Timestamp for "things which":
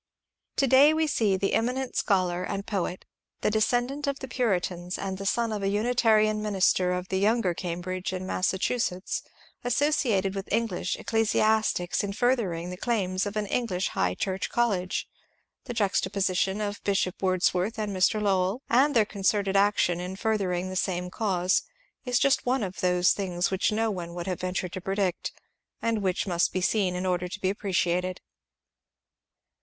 23.11-23.71